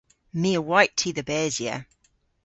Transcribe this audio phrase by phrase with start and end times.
[0.41, 1.75] My a wayt ty dhe besya.